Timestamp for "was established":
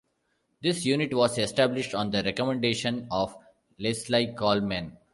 1.13-1.93